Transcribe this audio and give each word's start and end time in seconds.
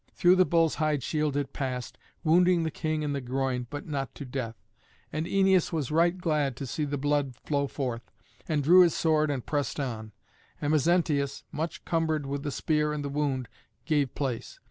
Through 0.15 0.37
the 0.37 0.45
bull's 0.45 0.73
hide 0.81 1.03
shield 1.03 1.37
it 1.37 1.53
passed, 1.53 1.95
wounding 2.23 2.63
the 2.63 2.71
king 2.71 3.03
in 3.03 3.13
the 3.13 3.21
groin, 3.21 3.67
but 3.69 3.85
not 3.85 4.15
to 4.15 4.25
death. 4.25 4.55
And 5.13 5.27
Æneas 5.27 5.71
was 5.71 5.91
right 5.91 6.17
glad 6.17 6.55
to 6.55 6.65
see 6.65 6.85
the 6.85 6.97
blood 6.97 7.35
flow 7.35 7.67
forth, 7.67 8.09
and 8.47 8.63
drew 8.63 8.79
his 8.81 8.95
sword 8.95 9.29
and 9.29 9.45
pressed 9.45 9.79
on; 9.79 10.11
and 10.59 10.71
Mezentius, 10.73 11.43
much 11.51 11.85
cumbered 11.85 12.25
with 12.25 12.41
the 12.41 12.49
spear 12.49 12.91
and 12.93 13.05
the 13.05 13.09
wound, 13.09 13.47
gave 13.85 14.15
place. 14.15 14.59